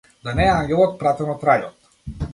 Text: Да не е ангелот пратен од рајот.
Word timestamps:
Да 0.27 0.33
не 0.39 0.45
е 0.47 0.53
ангелот 0.53 0.97
пратен 1.03 1.31
од 1.37 1.47
рајот. 1.51 1.97